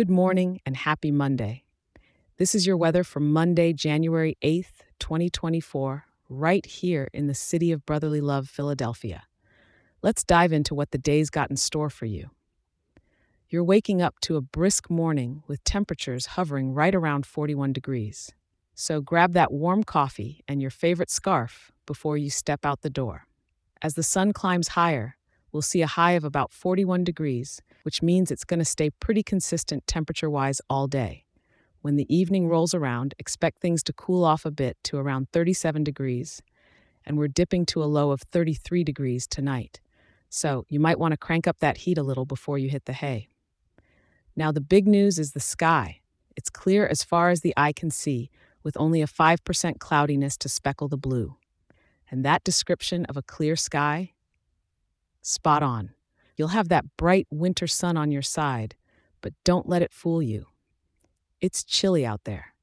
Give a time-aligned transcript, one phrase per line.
[0.00, 1.64] Good morning and happy Monday.
[2.38, 7.84] This is your weather for Monday, January 8th, 2024, right here in the city of
[7.84, 9.24] brotherly love, Philadelphia.
[10.00, 12.30] Let's dive into what the day's got in store for you.
[13.50, 18.32] You're waking up to a brisk morning with temperatures hovering right around 41 degrees.
[18.74, 23.26] So grab that warm coffee and your favorite scarf before you step out the door.
[23.82, 25.18] As the sun climbs higher,
[25.52, 29.22] we'll see a high of about 41 degrees, which means it's going to stay pretty
[29.22, 31.24] consistent temperature wise all day.
[31.82, 35.82] When the evening rolls around, expect things to cool off a bit to around 37
[35.82, 36.42] degrees,
[37.04, 39.80] and we're dipping to a low of 33 degrees tonight.
[40.28, 42.92] So you might want to crank up that heat a little before you hit the
[42.92, 43.28] hay.
[44.36, 46.00] Now, the big news is the sky.
[46.36, 48.30] It's clear as far as the eye can see,
[48.62, 51.36] with only a 5% cloudiness to speckle the blue.
[52.10, 54.12] And that description of a clear sky?
[55.22, 55.90] Spot on.
[56.36, 58.74] You'll have that bright winter sun on your side,
[59.20, 60.46] but don't let it fool you.
[61.40, 62.54] It's chilly out there.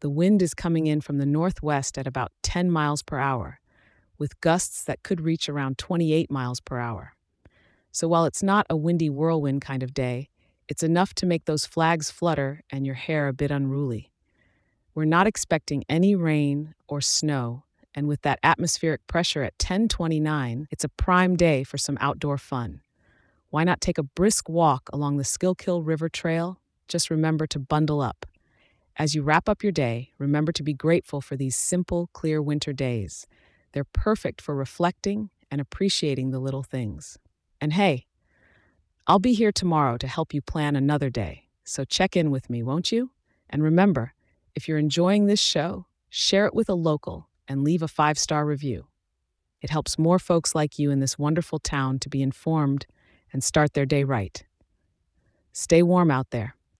[0.00, 3.60] The wind is coming in from the northwest at about 10 miles per hour,
[4.18, 7.14] with gusts that could reach around 28 miles per hour.
[7.92, 10.28] So while it's not a windy whirlwind kind of day,
[10.68, 14.10] it's enough to make those flags flutter and your hair a bit unruly.
[14.94, 17.64] We're not expecting any rain or snow,
[17.94, 22.80] and with that atmospheric pressure at 1029, it's a prime day for some outdoor fun.
[23.50, 26.60] Why not take a brisk walk along the Schuylkill River Trail?
[26.88, 28.26] Just remember to bundle up.
[28.96, 32.72] As you wrap up your day, remember to be grateful for these simple, clear winter
[32.72, 33.26] days.
[33.72, 37.18] They're perfect for reflecting and appreciating the little things.
[37.60, 38.06] And hey,
[39.06, 42.62] I'll be here tomorrow to help you plan another day, so check in with me,
[42.62, 43.10] won't you?
[43.50, 44.14] And remember,
[44.54, 48.44] if you're enjoying this show, share it with a local and leave a five star
[48.44, 48.86] review.
[49.60, 52.86] It helps more folks like you in this wonderful town to be informed
[53.32, 54.44] and start their day right.
[55.52, 56.56] Stay warm out there.